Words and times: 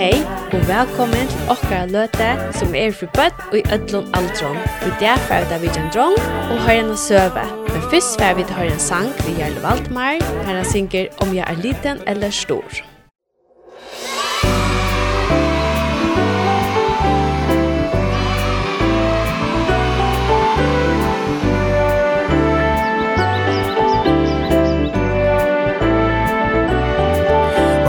Hei, 0.00 0.16
og 0.52 0.62
velkommen 0.68 1.28
til 1.28 1.50
okkara 1.52 1.84
løte 1.92 2.28
som 2.56 2.72
er 2.72 2.94
for 2.96 3.10
bøtt 3.18 3.42
og 3.50 3.56
i 3.58 3.64
ødlom 3.74 4.06
aldron. 4.16 4.56
Vi 4.80 4.94
der 5.02 5.20
fra 5.26 5.42
ut 5.42 5.52
av 5.52 5.60
vidjan 5.60 5.90
drong 5.92 6.16
og 6.46 6.62
høyren 6.64 6.94
og 6.94 6.98
søve. 6.98 7.44
Men 7.68 7.84
først 7.92 8.16
fra 8.16 8.30
vi 8.32 8.46
til 8.48 8.56
høyren 8.56 8.80
sang 8.80 9.10
vi 9.26 9.36
Jarl 9.42 9.60
Valdmar, 9.60 10.16
her 10.46 10.56
han 10.56 10.64
synger 10.64 11.12
om 11.20 11.36
jeg 11.36 11.44
er 11.44 11.60
liten 11.60 12.00
eller 12.06 12.30
stor. 12.30 12.64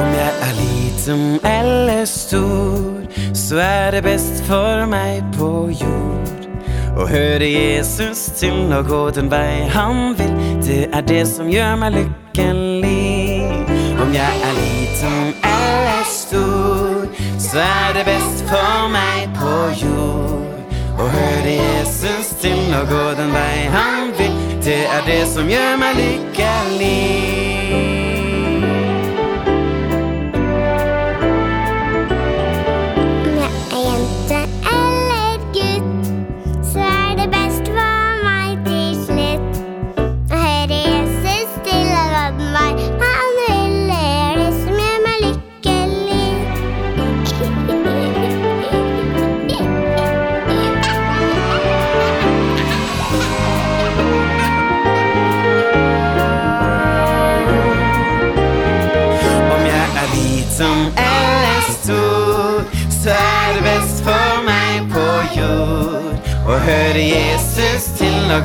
Om 0.01 0.11
jeg 0.19 0.31
er 0.49 0.53
liten 0.59 1.39
eller 1.45 1.60
är 2.01 2.05
stor 2.05 3.07
Så 3.33 3.55
är 3.57 3.91
det 3.91 4.01
bäst 4.01 4.45
för 4.45 4.85
mig 4.85 5.23
på 5.37 5.71
jord. 5.71 6.59
Och 6.97 7.09
hör 7.09 7.39
Jesus 7.39 8.25
till 8.39 8.73
och 8.73 8.85
gå 8.85 9.09
den 9.09 9.29
väg 9.29 9.69
han 9.69 10.15
vill 10.15 10.61
Det 10.67 10.85
är 10.93 11.01
det 11.01 11.25
som 11.25 11.49
gör 11.49 11.75
mig 11.75 11.91
lycklig 11.91 13.43
Om 14.01 14.13
jag 14.13 14.33
är 14.49 14.53
liten 14.53 15.33
eller 15.41 16.03
stor 16.03 17.07
Så 17.39 17.57
är 17.57 17.93
det 17.93 18.05
bäst 18.05 18.43
för 18.49 18.87
mig 18.87 19.29
på 19.39 19.85
jord. 19.85 20.51
Och 20.99 21.09
hör 21.09 21.47
Jesus 21.47 22.41
till 22.41 22.75
och 22.81 22.87
gå 22.89 23.13
den 23.17 23.33
väg 23.33 23.69
han 23.71 24.11
vill 24.17 24.61
Det 24.63 24.85
är 24.85 25.05
det 25.05 25.25
som 25.25 25.49
gör 25.49 25.77
mig 25.77 25.95
lycklig 25.95 27.40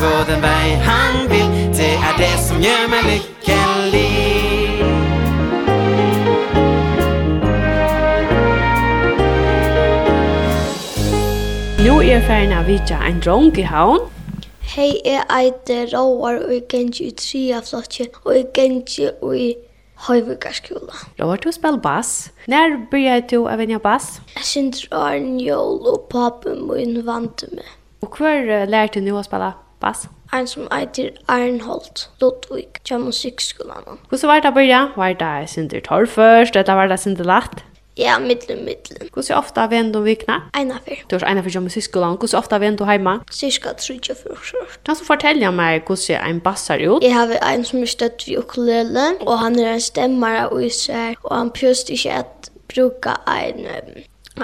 gå 0.03 0.13
den 0.29 0.43
vei 0.43 0.77
han 0.89 1.31
vil 1.31 1.49
Det 1.77 1.93
er 2.09 2.15
det 2.19 2.35
som 2.47 2.61
gjør 2.61 2.89
meg 2.93 3.07
lykkelig 3.11 4.11
Nå 11.87 12.01
er 12.03 12.25
ferdig 12.27 12.57
av 12.57 12.67
Vidja 12.67 12.99
en 13.07 13.21
drong 13.23 13.53
i 13.61 13.65
havn. 13.69 14.01
Hei, 14.73 14.89
jeg 15.07 15.23
eiter 15.31 15.87
Råvar 15.93 16.41
og 16.43 16.51
jeg 16.51 16.65
gengi 16.73 17.07
i 17.07 17.13
tria 17.15 17.61
flotje 17.63 18.09
og 18.25 18.33
jeg 18.35 18.49
gengi 18.57 19.07
i 19.39 19.47
Høyvikarskola. 20.09 20.99
Råvar, 21.21 21.41
du 21.45 21.53
spiller 21.55 21.79
bass. 21.81 22.33
Når 22.51 22.75
begynner 22.91 23.23
du 23.31 23.39
å 23.45 23.55
vinne 23.61 23.79
bass? 23.81 24.17
Jeg 24.35 24.49
synes 24.49 24.83
Arne 24.91 25.39
Jol 25.41 25.79
og 25.87 26.09
papen 26.11 26.67
min 26.69 26.99
vant 27.07 27.47
meg. 27.55 27.71
Og 28.03 28.19
hva 28.19 28.35
lærte 28.67 29.01
du 29.01 29.06
nå 29.06 29.17
å 29.21 29.25
spille? 29.25 29.55
Bass. 29.81 30.09
En 30.34 30.47
som 30.50 30.66
eitir 30.75 31.14
Arnholt, 31.28 32.09
Ludvig, 32.20 32.66
til 32.84 32.98
musikkskolan. 33.04 34.00
Hvordan 34.09 34.28
var 34.28 34.42
det 34.42 34.50
å 34.50 34.56
börja? 34.56 34.82
Var 34.97 35.16
det 35.20 35.48
Sinter 35.53 35.81
Torr 35.87 36.06
først, 36.10 36.56
eller 36.56 36.78
var 36.81 36.91
det 36.91 37.00
Sinter 37.00 37.28
Latt? 37.28 37.62
Ja, 37.97 38.19
middelen, 38.19 38.64
middelen. 38.64 39.09
Hvordan 39.12 39.37
ofte 39.37 39.60
har 39.60 39.69
vi 39.69 40.00
vikna? 40.04 40.42
Eina 40.54 40.75
fyr. 40.84 41.00
Du 41.10 41.16
er 41.16 41.25
ena 41.31 41.41
fyr 41.41 41.50
til 41.50 41.62
musikkskolan. 41.64 42.19
Hvordan 42.19 42.38
ofte 42.38 42.54
har 42.54 42.60
vi 42.60 42.84
heima? 42.84 43.20
Cirka 43.31 43.69
34 43.78 44.31
år. 44.60 44.76
Kan 44.84 44.97
du 44.97 45.04
fortelle 45.04 45.53
meg 45.53 45.87
hvordan 45.87 46.28
en 46.28 46.41
bass 46.41 46.70
er 46.70 46.84
ut? 46.91 47.03
Jeg 47.03 47.14
har 47.14 47.32
en 47.54 47.64
som 47.64 47.81
er 47.81 47.87
støtt 47.87 48.28
i 48.28 48.37
ukulele, 48.37 49.06
og 49.20 49.38
han 49.38 49.58
er 49.58 49.72
en 49.72 49.81
stemmare 49.81 50.48
av 50.48 50.60
Israel, 50.60 51.16
og 51.22 51.37
han 51.37 51.50
pjøst 51.50 51.91
ikke 51.91 52.12
at 52.12 52.50
bruka 52.69 53.16
en 53.26 53.64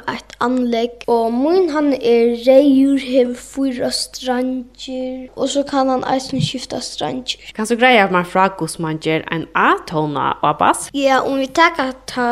ett 0.00 0.36
anlegg. 0.40 1.04
Og 1.06 1.32
min 1.34 1.70
han 1.70 1.92
er 1.92 2.36
reijur, 2.46 2.98
hever 2.98 3.34
fyra 3.34 3.90
stranger, 3.90 5.28
og 5.36 5.48
så 5.48 5.62
kan 5.68 5.88
han 5.88 6.04
eisen 6.14 6.42
skifta 6.42 6.80
stranger. 6.80 7.52
Kan 7.56 7.66
så 7.66 7.76
greia 7.76 8.08
man 8.10 8.26
fra 8.26 8.48
hos 8.58 8.78
man 8.78 8.98
gjør 8.98 9.26
en 9.32 9.46
A-tona 9.54 10.32
og 10.42 10.58
bass? 10.58 10.88
Ja, 10.94 11.20
om 11.26 11.38
vi 11.38 11.46
takkar 11.46 11.92
ta, 12.06 12.28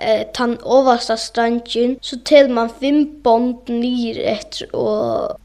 eh, 0.00 0.24
tan 0.34 0.58
oversta 0.62 1.16
stranger, 1.16 1.96
så 2.00 2.18
tel 2.24 2.50
man 2.50 2.70
fem 2.80 3.06
bond 3.24 3.68
nir 3.68 4.18
etter 4.18 4.66
og 4.72 5.38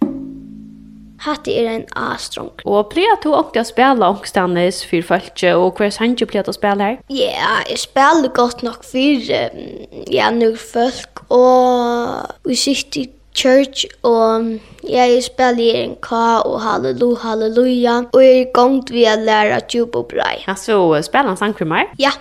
Hatt 1.26 1.48
er 1.50 1.70
en 1.72 1.86
A-strong. 1.98 2.52
Og 2.66 2.90
pleier 2.92 3.18
du 3.24 3.32
ofte 3.34 3.62
å 3.64 3.68
spille 3.68 4.06
ångstandes 4.06 4.84
for 4.86 5.06
følge, 5.06 5.56
og 5.58 5.80
hver 5.80 5.94
sanger 5.94 6.30
pleier 6.30 6.46
du 6.46 6.54
å 6.54 6.58
spille 6.58 6.92
her? 6.92 6.98
Ja, 7.10 7.32
yeah, 7.34 7.62
jeg 7.72 7.82
spiller 7.88 8.34
godt 8.38 8.64
nok 8.66 8.86
for 8.86 9.32
um, 9.42 9.62
ja, 10.14 10.30
noen 10.34 10.58
folk, 10.62 11.24
og 11.34 12.48
vi 12.48 12.60
sitter 12.60 13.06
i 13.06 13.10
church, 13.38 13.86
og 14.06 14.58
ja, 14.84 15.06
jeg 15.06 15.26
spiller 15.28 15.82
en 15.84 15.96
ka, 16.02 16.42
og 16.46 16.62
halleluja, 16.66 17.22
halleluja, 17.26 17.98
og 18.14 18.24
jeg 18.24 18.44
er 18.44 18.52
gongt 18.56 18.94
vi 18.94 19.06
å 19.10 19.18
lære 19.22 19.62
djup 19.70 19.98
og 19.98 20.12
brei. 20.14 20.38
Altså, 20.50 20.80
spiller 21.06 21.34
han 21.34 21.42
sangkrimmer? 21.42 21.92
Ja. 22.02 22.14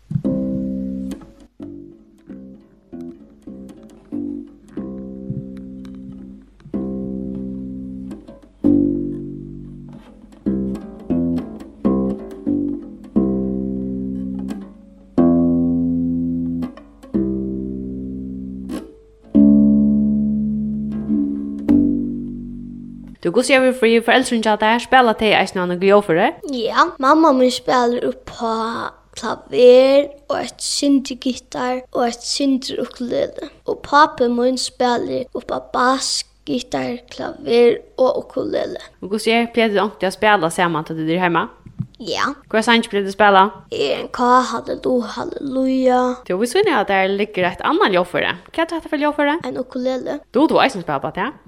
Du 23.26 23.30
går 23.30 23.42
se 23.42 23.58
vi 23.60 23.72
för 23.72 24.00
föräldrar 24.00 24.36
inte 24.36 24.52
att 24.52 24.82
spiller 24.82 25.12
til 25.12 25.18
till 25.18 25.32
är 25.32 25.46
snarare 25.46 25.74
något 25.74 25.84
jag 25.84 26.16
det. 26.16 26.34
Ja, 26.42 26.90
mamma 26.98 27.32
min 27.32 27.50
spiller 27.50 28.04
upp 28.04 28.24
på 28.24 28.46
klaver 29.16 30.06
og 30.28 30.40
et 30.44 30.62
syndi 30.62 31.14
gitar 31.14 31.80
og 31.92 32.08
et 32.08 32.22
syndi 32.22 32.78
ukulele. 32.78 33.48
Og 33.66 33.80
pappa 33.82 34.28
min 34.28 34.58
spiller 34.58 35.24
upp 35.34 35.46
på 35.46 35.58
bass, 35.72 36.24
gitar, 36.46 36.98
klaver 37.10 37.78
og 37.98 38.18
ukulele. 38.18 38.78
Og 39.02 39.08
hvordan 39.08 39.48
er 39.56 39.68
du 39.68 39.80
ordentlig 39.80 40.08
å 40.08 40.14
spille 40.14 40.50
sammen 40.50 40.84
til 40.84 40.96
du 40.96 41.02
er 41.02 41.18
hjemme? 41.18 41.48
Ja. 41.98 42.30
Hva 42.48 42.62
sang 42.62 42.86
blir 42.86 43.02
du 43.02 43.10
å 43.10 43.16
spille? 43.16 43.42
Er 43.72 44.04
en 44.04 44.08
ka, 44.08 44.30
Halleluja, 44.52 45.10
Halleluja. 45.16 46.00
Du, 46.28 46.36
vi 46.38 46.46
synes 46.46 46.70
at 46.78 46.88
det 46.88 47.10
ligger 47.10 47.50
et 47.50 47.60
annet 47.64 47.98
jobb 47.98 48.06
for 48.06 48.22
det. 48.22 48.36
Hva 48.54 48.62
er 48.68 48.72
det 48.78 48.86
for 48.86 49.02
jobb 49.02 49.18
for 49.18 49.26
det? 49.26 49.40
En 49.48 49.58
ukulele. 49.58 50.20
Du, 50.30 50.44
du 50.46 50.60
er 50.60 50.70
ikke 50.70 50.84
spiller 50.84 51.02
på 51.02 51.14
det, 51.16 51.26
ja? 51.26 51.45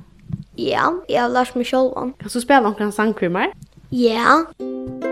Ja, 0.59 0.89
jeg 1.09 1.23
har 1.23 1.31
lært 1.31 1.55
meg 1.57 1.69
selv 1.71 1.95
om. 1.97 2.15
Kan 2.19 2.35
du 2.35 2.41
spille 2.43 2.65
noen 2.67 2.91
sangkrimmer? 2.95 3.55
Ja. 3.95 4.43
Yeah. 4.59 5.08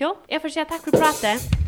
til. 0.00 0.12
Jeg 0.30 0.40
får 0.40 0.56
si 0.56 0.68
takk 0.72 0.86
for 0.88 1.02
pratet. 1.02 1.59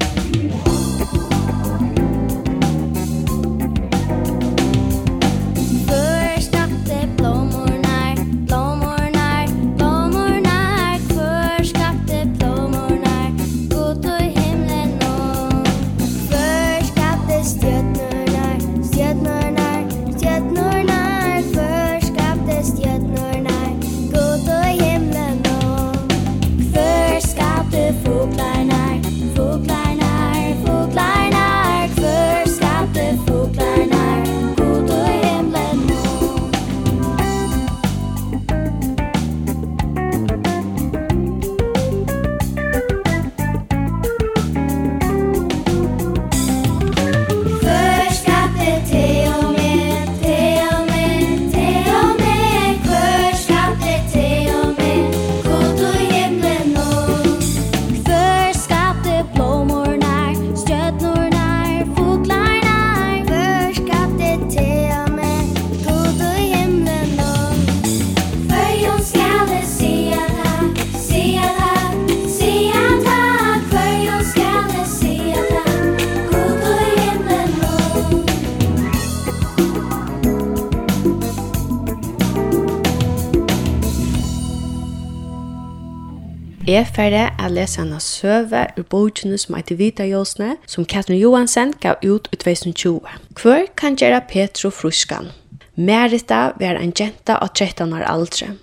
Jeg 86.73 86.87
ferdig 86.89 87.27
er 87.37 87.51
lese 87.53 87.83
henne 87.83 87.99
søve 88.01 88.63
ur 88.81 88.85
bogene 88.89 89.37
som 89.37 89.59
heter 89.59 89.77
Vita 89.77 90.07
Jåsne, 90.09 90.55
som 90.65 90.87
Katrin 90.89 91.19
Johansen 91.21 91.75
gav 91.83 91.99
ut 92.01 92.31
i 92.33 92.39
2020. 92.41 93.11
Hvor 93.37 93.67
kan 93.77 93.99
gjøre 94.01 94.23
Petro 94.31 94.71
fruskan? 94.73 95.29
Merita 95.77 96.55
var 96.57 96.81
en 96.81 96.95
jenta 96.97 97.37
av 97.45 97.53
13 97.53 97.93
år 97.93 98.07
aldre. 98.09 98.55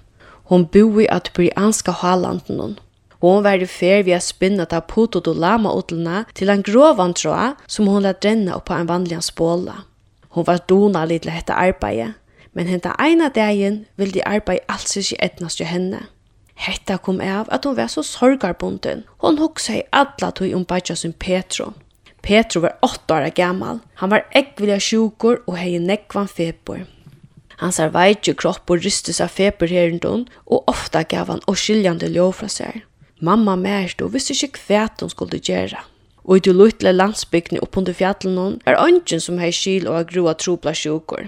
Hon 0.50 0.66
bor 0.66 0.98
i 1.04 1.06
at 1.06 1.30
bryanska 1.38 1.94
halanden 2.02 2.80
Hon 3.22 3.44
var 3.44 3.62
i 3.62 3.70
fer 3.70 4.02
vi 4.04 4.18
har 4.18 4.26
spinna 4.26 4.66
ta 4.66 4.80
potot 4.80 5.28
og 5.28 5.38
lama-odlene 5.38 6.26
til 6.34 6.50
en 6.50 6.66
grovan 6.66 7.14
tråd 7.14 7.62
som 7.68 7.88
hon 7.88 8.02
lät 8.02 8.26
renna 8.26 8.56
upp 8.56 8.66
på 8.66 8.74
en 8.74 8.90
vanlig 8.90 9.22
spåla. 9.24 9.84
Hon 10.30 10.48
var 10.48 10.66
dona 10.70 11.06
litt 11.06 11.28
til 11.28 11.36
dette 11.36 11.54
arbeidet, 11.54 12.16
men 12.54 12.68
henta 12.68 12.96
ena 12.98 13.30
dagen 13.30 13.86
ville 13.98 14.18
de 14.18 14.26
arbeid 14.26 14.66
alls 14.68 14.98
ikke 14.98 15.22
etnast 15.22 15.60
jo 15.60 15.66
henne. 15.66 16.08
Hetta 16.60 16.98
kom 16.98 17.22
av 17.24 17.48
at 17.56 17.64
hon 17.64 17.76
var 17.78 17.88
så 17.88 18.04
sorgarbunden. 18.04 19.06
Hon 19.24 19.38
hugsade 19.40 19.88
alla 19.96 20.32
tog 20.32 20.54
om 20.56 20.64
Baja 20.64 20.96
sin 20.96 21.14
Petro. 21.14 21.74
Petro 22.22 22.62
var 22.62 22.76
8 22.82 23.16
år 23.16 23.30
gammal. 23.36 23.80
Han 23.96 24.10
var 24.10 24.26
äggvilja 24.32 24.80
sjukor 24.80 25.40
og 25.48 25.56
hei 25.58 25.80
nekvan 25.80 26.28
febor. 26.28 26.84
Hans 27.60 27.80
veitju 27.80 28.36
kropp 28.36 28.72
og 28.72 28.84
rystes 28.84 29.22
av 29.24 29.32
feberherendon, 29.32 30.28
og 30.46 30.68
ofta 30.68 31.04
gav 31.04 31.28
han 31.28 31.44
åskiljande 31.48 32.12
lov 32.12 32.34
fra 32.40 32.48
seg. 32.52 32.84
Mamma 33.20 33.56
mærst 33.56 34.02
og 34.02 34.14
visste 34.14 34.36
ikke 34.36 34.60
hva 34.68 34.86
hun 35.00 35.12
skulle 35.12 35.40
gjøre. 35.40 35.80
Og 36.24 36.38
i 36.38 36.44
de 36.44 36.54
luttele 36.54 36.92
landsbygdene 36.92 37.64
oppunder 37.64 37.96
fjallen 37.96 38.60
er 38.66 38.80
ønsken 38.80 39.20
som 39.20 39.40
hei 39.40 39.52
skil 39.56 39.88
og 39.88 40.12
grua 40.12 40.36
trobla 40.36 40.76
sjukor. 40.76 41.28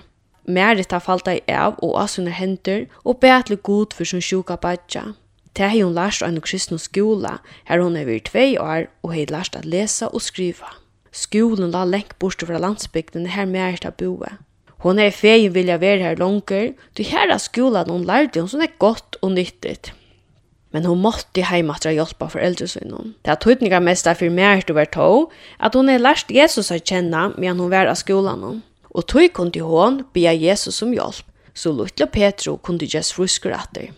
Merita 0.52 1.00
falta 1.00 1.36
i 1.38 1.42
av 1.48 1.80
og 1.80 1.96
av 2.02 2.12
sine 2.14 2.34
hender 2.36 2.86
og 3.04 3.22
be 3.24 3.32
til 3.48 3.58
god 3.58 3.96
for 3.98 4.08
sin 4.08 4.24
sjuka 4.24 4.58
badja. 4.62 5.14
Det 5.58 5.68
har 5.68 5.84
hun 5.84 5.96
lært 5.96 6.22
av 6.22 6.32
en 6.32 6.44
kristne 6.44 6.80
skole, 6.80 7.38
her 7.68 7.84
hun 7.84 7.98
er 8.00 8.08
ved 8.08 8.28
tvei 8.30 8.56
år 8.60 8.88
og 9.04 9.16
har 9.16 9.34
lært 9.34 9.58
at 9.60 9.66
lesa 9.66 10.08
og 10.08 10.24
skriva. 10.24 10.72
Skolen 11.12 11.72
la 11.72 11.84
lengt 11.84 12.18
bort 12.20 12.44
fra 12.48 12.60
landsbygden 12.60 13.28
her 13.34 13.46
Merita 13.46 13.92
boe. 13.92 14.38
Hon 14.82 15.00
er 15.00 15.12
feien 15.12 15.54
vilja 15.54 15.78
være 15.78 16.04
her 16.04 16.22
langer, 16.22 16.72
du 16.98 17.04
her 17.04 17.28
er 17.30 17.38
skolen 17.38 17.92
hun 17.92 18.08
lærte 18.08 18.40
hun 18.40 18.50
som 18.50 18.64
er 18.64 18.78
godt 18.80 19.20
og 19.22 19.36
nyttigt 19.36 19.94
men 20.72 20.88
hon 20.88 21.02
måtte 21.04 21.44
heima 21.46 21.76
til 21.80 21.92
å 21.92 21.96
hjelpe 22.00 22.30
foreldre 22.32 22.68
sine. 22.72 23.12
Det 23.24 23.34
er 23.34 23.40
tydninga 23.44 23.82
mest 23.84 24.08
for 24.08 24.34
meg 24.34 24.66
til 24.66 24.76
å 24.76 24.80
være 24.80 24.94
tog, 24.96 25.34
at 25.60 25.76
hon 25.76 25.92
er 25.92 26.02
lært 26.02 26.32
Jesus 26.32 26.72
å 26.72 26.80
kjenne 26.80 27.32
medan 27.38 27.60
hon 27.60 27.72
var 27.74 27.92
av 27.92 28.00
skolan 28.00 28.62
og 28.92 29.08
tog 29.08 29.32
kunde 29.34 29.64
hon 29.64 30.02
bia 30.14 30.34
Jesus 30.36 30.82
om 30.84 30.94
hjelp, 30.96 31.26
så 31.54 31.72
Lutla 31.76 32.08
Petro 32.08 32.58
kunde 32.58 32.88
ges 32.88 33.12
frusker 33.16 33.56
atter. 33.56 33.92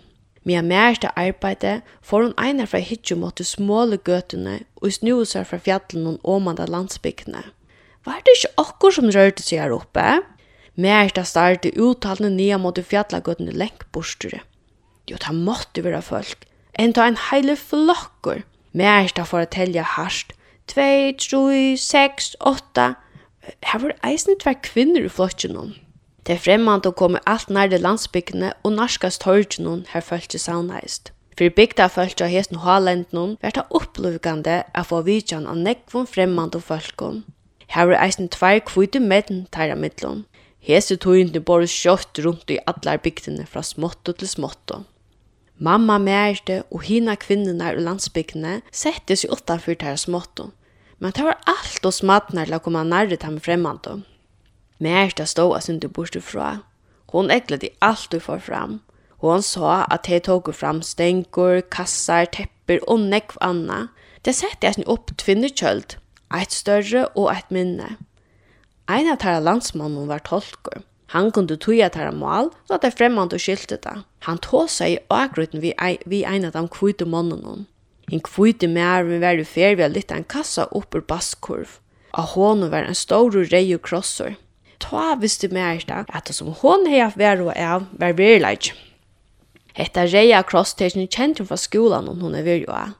Mia 0.43 0.61
mer 0.61 0.97
til 0.99 1.13
arbeide 1.15 1.81
får 2.03 2.25
hon 2.25 2.37
einar 2.41 2.67
fra 2.67 2.81
hitjo 2.83 3.15
mot 3.15 3.35
de 3.39 3.45
småle 3.47 3.97
gøtene 3.97 4.59
og 4.81 4.91
snuser 4.91 5.45
fra 5.47 5.59
fjallene 5.61 6.17
og 6.17 6.31
omanda 6.35 6.65
landsbygdene. 6.67 7.43
Var 8.03 8.23
det 8.25 8.35
ikke 8.35 8.55
okkur 8.59 8.95
som 8.97 9.11
rørte 9.15 9.45
seg 9.45 9.61
her 9.63 9.75
oppe? 9.75 10.19
Mer 10.75 11.13
til 11.13 11.27
starte 11.29 11.71
uttalene 11.79 12.33
nye 12.33 12.57
mot 12.59 12.75
de 12.75 12.83
fjallagøtene 12.83 13.53
lengt 13.55 13.85
bortere. 13.95 14.41
Jo, 15.07 15.15
det 15.21 15.35
måtte 15.35 15.83
være 15.85 16.01
folk. 16.01 16.43
En 16.79 16.93
ta 16.95 17.07
en 17.07 17.19
heile 17.29 17.55
flokkur. 17.55 18.43
Mer 18.73 19.07
til 19.07 19.27
for 19.29 19.45
å 19.45 19.49
telja 19.49 19.85
harsht. 19.95 20.33
2, 20.71 21.13
3, 21.19 21.77
6, 21.77 22.35
8, 22.39 22.93
her 23.43 23.79
var 23.79 23.95
eisen 24.07 24.37
tver 24.39 24.59
kvinner 24.63 25.05
i 25.05 25.09
flottjen 25.09 25.73
Det 26.27 26.39
fremmant 26.39 26.85
å 26.87 26.95
komme 26.95 27.19
alt 27.27 27.49
nærde 27.49 27.77
landsbyggene 27.77 28.53
og 28.63 28.75
narskast 28.77 29.21
torgen 29.25 29.67
hon 29.67 29.85
her 29.91 30.01
følte 30.01 30.39
saunheist. 30.39 31.11
For 31.37 31.49
bygda 31.49 31.89
følte 31.89 32.27
av 32.27 32.31
hesten 32.31 32.61
Haalenden 32.63 33.37
vært 33.41 33.57
det 33.57 33.65
opplevgande 33.73 34.61
å 34.77 34.83
få 34.87 35.01
vidjan 35.07 35.47
av 35.49 35.57
nekvun 35.57 36.07
fremmant 36.07 36.55
og 36.55 36.63
folkon. 36.69 37.23
Her 37.73 37.89
var 37.89 38.05
eisen 38.05 38.29
tver 38.29 38.61
kvite 38.63 39.01
medden 39.01 39.47
tæra 39.51 39.75
middelen. 39.75 40.23
Hese 40.63 40.95
tøyndene 40.95 41.43
bor 41.43 41.65
kjøtt 41.67 42.21
rundt 42.23 42.51
i 42.53 42.61
allar 42.69 43.01
bygdene 43.03 43.47
fra 43.49 43.65
smått 43.65 44.05
til 44.07 44.29
smått. 44.29 44.77
Mamma 45.57 45.97
Merte 45.99 46.61
og 46.71 46.85
hina 46.87 47.17
kvinnerne 47.19 47.73
i 47.73 47.81
landsbygdene 47.83 48.61
sette 48.71 49.17
seg 49.19 49.33
utenfor 49.33 49.75
deres 49.79 50.05
småtto. 50.07 50.51
Men 50.97 51.11
det 51.11 51.23
var 51.23 51.39
alt 51.47 51.85
og 51.85 51.93
smadnar 51.93 52.45
til 52.45 52.57
å 52.57 52.63
komme 52.63 52.83
nærre 52.87 53.17
til 53.17 53.25
ham 53.25 53.39
fremmant. 53.39 53.87
Märta 54.79 55.25
stod 55.25 55.55
og 55.55 55.63
synte 55.63 55.89
bort 55.89 56.17
fra. 56.21 56.63
Hon 57.13 57.31
äcklade 57.31 57.69
allt 57.79 58.11
du 58.11 58.19
får 58.19 58.39
fram. 58.39 58.79
Hon 59.09 59.43
sa 59.43 59.83
att 59.83 60.03
de 60.03 60.19
tog 60.19 60.55
fram 60.55 60.81
stenker, 60.81 61.61
kassar, 61.61 62.25
tepper 62.25 62.89
och 62.89 62.99
nekv 62.99 63.37
anna. 63.41 63.87
Det 64.21 64.33
sette 64.33 64.67
jag 64.67 64.87
upp 64.87 65.17
tvinnerköld. 65.17 65.95
Ett 66.41 66.51
större 66.51 67.05
och 67.05 67.31
ett 67.31 67.49
minne. 67.49 67.95
En 68.87 69.11
av 69.11 69.15
tæra 69.15 69.39
landsmannen 69.39 70.07
var 70.07 70.19
tolker. 70.19 70.81
Han 71.07 71.31
kunde 71.31 71.57
tuja 71.57 71.89
tæra 71.89 72.11
mål, 72.11 72.49
så 72.67 72.73
at 72.73 72.81
det 72.81 72.97
fremmant 72.97 73.33
og 73.33 73.39
skilte 73.39 73.77
det. 73.77 74.03
Han 74.19 74.37
tåsa 74.37 74.87
i 74.87 74.97
akgruten 75.09 75.61
vi, 75.61 75.73
vi 76.05 76.23
en 76.23 76.45
av 76.45 76.51
de 76.51 76.67
kvite 76.67 77.05
mannen 77.05 77.65
En 78.11 78.21
kvite 78.23 78.67
mer 78.67 79.05
men 79.07 79.21
var 79.21 79.39
fer 79.47 79.75
vi 79.75 79.85
har 79.85 79.93
litt 79.93 80.11
en 80.11 80.23
kassa 80.23 80.67
opp 80.71 80.95
ur 80.95 81.05
basskurv. 81.07 81.79
Og 82.13 82.33
hånden 82.35 82.71
var 82.71 82.85
en 82.85 82.97
stor 82.97 83.33
og 83.33 83.51
rei 83.53 83.65
og 83.73 83.81
krosser. 83.85 84.35
Ta 84.79 85.13
visste 85.15 85.47
mer 85.47 85.79
da 85.87 86.03
at 86.09 86.27
det 86.27 86.35
som 86.35 86.51
hånden 86.51 86.91
hei 86.91 87.01
av 87.01 87.15
vær 87.17 87.41
og 87.41 87.53
av 87.55 87.87
var 87.99 88.17
verileik. 88.17 88.73
Hetta 89.73 90.05
reia 90.05 90.43
kjent 90.43 91.39
hun 91.39 91.47
fra 91.47 91.57
skolan 91.57 92.09
om 92.09 92.19
hun 92.21 92.35
er 92.35 92.43
veri 92.43 92.67
og 92.67 92.75
av. 92.75 92.91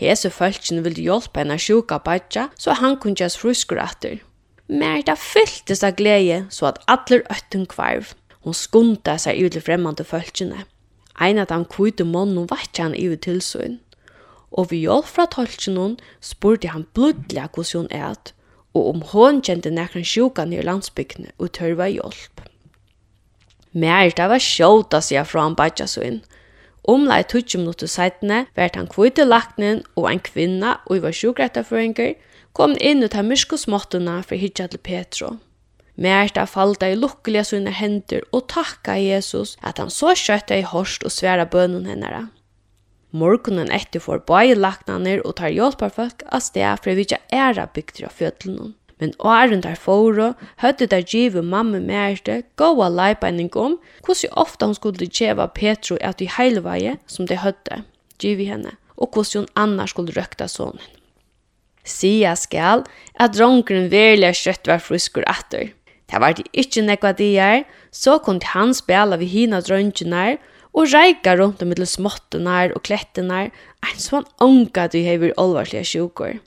Hese 0.00 0.30
følelsen 0.30 0.82
ville 0.84 1.02
hjelpe 1.02 1.40
henne 1.40 1.58
sjuka 1.60 1.98
badja, 1.98 2.48
så 2.56 2.72
han 2.72 2.96
kunne 2.96 3.16
gjøres 3.16 3.36
fruskur 3.36 3.80
atter. 3.80 4.20
Merda 4.68 5.16
fylltes 5.16 5.82
av 5.84 5.96
glede, 5.98 6.46
så 6.50 6.70
at 6.70 6.80
alle 6.88 7.20
øtten 7.28 7.66
kvarv. 7.68 8.14
Hun 8.44 8.56
skunda 8.56 9.18
seg 9.20 9.40
ut 9.44 9.52
til 9.52 9.64
fremmede 9.64 10.04
følelsene. 10.04 10.64
En 11.20 11.38
av 11.38 11.50
de 11.50 11.58
kvite 11.68 12.06
månene 12.08 12.46
var 12.48 12.64
ikke 12.64 12.86
han 12.86 12.96
i 12.96 13.08
tilsøgn 13.16 13.80
og 14.50 14.70
vi 14.70 14.82
hjálp 14.84 15.08
fra 15.08 15.26
tolkjennom 15.30 15.96
spurte 16.24 16.72
han 16.74 16.86
blodlig 16.94 17.46
hvordan 17.54 17.86
hun 17.86 17.90
er, 17.94 18.18
og 18.74 18.88
om 18.92 19.02
hon 19.12 19.40
kjente 19.42 19.70
nekran 19.70 20.06
sjukan 20.06 20.52
i 20.54 20.62
landsbyggene 20.62 21.34
og 21.38 21.52
tørva 21.58 21.88
hjelp. 21.90 22.44
Mer 23.72 24.10
det 24.10 24.26
var 24.30 24.42
sjåta 24.42 25.00
seg 25.02 25.26
fra 25.30 25.46
han 25.46 25.56
badja 25.58 25.86
så 25.86 26.02
inn. 26.06 26.22
Omlai 26.90 27.22
tutsi 27.28 27.58
minutter 27.58 27.90
seitene 27.90 28.46
vært 28.56 28.78
han 28.78 28.88
kvite 28.90 29.26
laknen 29.26 29.84
og 29.94 30.08
en 30.10 30.22
kvinna 30.26 30.78
og 30.86 30.96
i 30.96 31.04
var 31.04 31.14
sjukrettaføringer 31.14 32.16
kom 32.56 32.74
inn 32.80 33.04
ut 33.04 33.14
av 33.14 33.28
myrsko 33.28 33.58
småttuna 33.60 34.20
for 34.26 34.40
hitja 34.40 34.66
til 34.70 34.82
Petro. 34.82 35.36
Mer 36.00 36.30
falda 36.48 36.88
i 36.88 36.96
lukkelige 36.96 37.44
sine 37.44 37.70
hender 37.70 38.24
og 38.32 38.48
takka 38.48 38.96
Jesus 38.96 39.56
at 39.62 39.78
han 39.78 39.90
så 39.90 40.14
kjøtta 40.16 40.56
i 40.56 40.66
hårst 40.66 41.04
og 41.04 41.12
sværa 41.12 41.44
bønnen 41.44 41.86
hennara. 41.86 42.30
Morgonen 43.10 43.72
etter 43.74 44.02
får 44.02 44.22
bæge 44.28 44.58
laknaner 44.58 45.22
og 45.26 45.36
tar 45.40 45.50
hjelparfolk 45.54 46.22
av 46.30 46.44
sted 46.44 46.82
for 46.82 46.94
vi 46.94 47.06
ikke 47.06 47.18
æra 47.34 47.66
bygter 47.74 48.06
av 48.06 48.14
fjøtlen. 48.18 48.74
Men 49.00 49.14
åren 49.18 49.62
der 49.64 49.78
foro, 49.80 50.34
høyde 50.60 50.86
der 50.92 51.02
givet 51.02 51.44
mamma 51.44 51.80
mærte, 51.80 52.42
gåa 52.60 52.90
leipeining 52.92 53.48
om 53.56 53.78
hvordan 54.04 54.36
ofta 54.38 54.68
hun 54.68 54.76
skulle 54.76 55.08
kjeva 55.08 55.48
Petro 55.48 55.96
at 56.04 56.20
i 56.20 56.28
heilveie 56.28 56.98
som 57.08 57.26
de 57.26 57.40
høyde, 57.40 57.82
givet 58.20 58.52
henne, 58.52 58.76
og 59.00 59.10
hvordan 59.14 59.46
hun 59.46 59.52
annars 59.56 59.96
skulle 59.96 60.14
røkta 60.14 60.46
sonen. 60.52 60.82
Sia 61.84 62.34
skal 62.36 62.84
at 63.16 63.34
dronkeren 63.34 63.88
verilig 63.90 64.34
kjøtt 64.36 64.68
var 64.68 64.84
fruskur 64.84 65.24
atter. 65.26 65.72
Det 66.10 66.20
var 66.20 66.36
det 66.36 66.44
ikke 66.52 66.84
nekva 66.84 67.14
dier, 67.16 67.64
så 67.90 68.18
kunne 68.20 68.52
han 68.52 68.74
spela 68.76 69.16
vi 69.16 69.30
hina 69.30 69.62
drønkjenar, 69.64 70.36
og 70.72 70.92
reika 70.94 71.34
rundt 71.38 71.62
om 71.62 71.72
mittel 71.72 71.88
småttenar 71.88 72.74
og 72.76 72.84
klettenar, 72.86 73.50
ein 73.82 74.00
sånn 74.00 74.28
onka 74.42 74.88
du 74.92 75.00
hever 75.02 75.34
olvarslige 75.40 75.88
sjukur. 75.92 76.38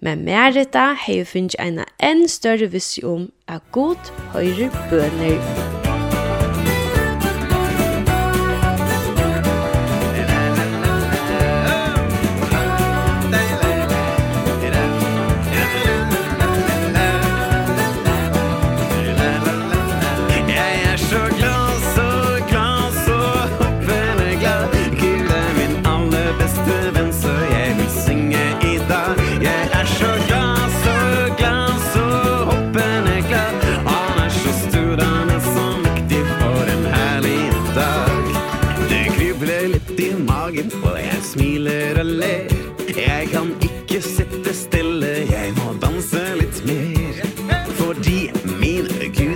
Men 0.00 0.22
Merita 0.26 0.92
hever 0.98 1.26
finnst 1.26 1.58
eina 1.58 1.88
enn 1.98 2.26
større 2.30 2.70
vissi 2.74 3.02
om 3.06 3.30
at 3.50 3.66
god 3.74 4.14
høyre 4.34 4.70
bøner 4.92 5.77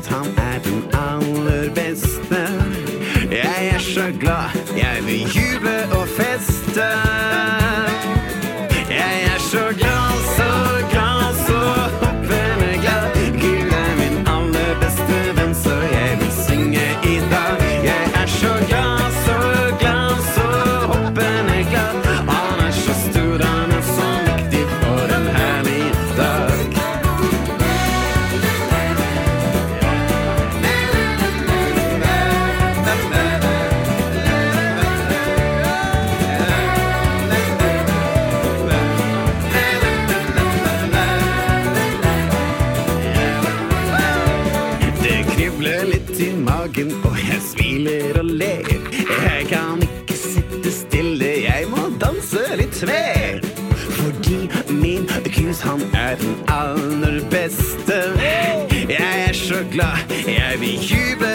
vet 0.02 0.14
han 0.14 0.26
er 0.36 0.58
den 0.58 0.84
aller 0.92 1.74
beste. 1.74 2.48
Jeg 3.30 3.70
er 3.74 3.78
så 3.78 4.12
glad, 4.20 4.50
jeg 4.76 4.98
vil 5.06 5.20
ju 5.20 5.51
sitte 50.62 50.72
stille 50.72 51.30
Jeg 51.42 51.66
må 51.70 51.88
danse 52.00 52.42
litt 52.56 52.74
sve 52.76 53.40
Fordi 53.98 54.48
min 54.70 55.08
kus 55.34 55.60
han 55.66 55.82
er 55.94 56.16
den 56.20 56.36
aller 56.48 57.20
beste. 57.30 57.98
Jeg 58.88 59.26
er 59.28 59.32
så 59.32 59.64
glad 59.72 59.98
Jeg 60.26 60.60
vil 60.60 60.78
juble 60.78 61.31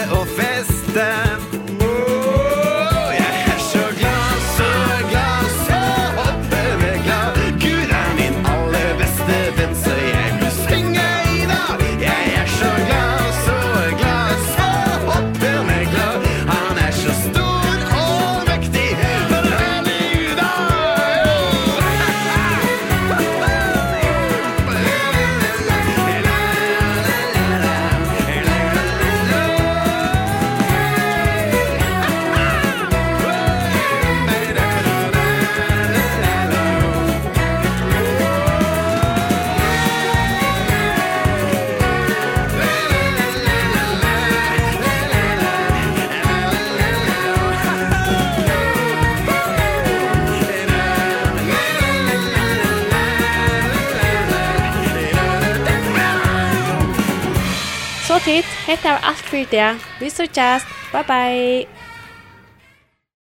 Hetta 58.68 58.90
var 58.90 59.00
alt 59.04 59.18
for 59.30 59.38
i 59.38 59.44
dag. 59.44 59.76
Vi 60.00 60.10
søkjast. 60.10 60.68
Bye 60.92 61.04
bye. 61.04 61.77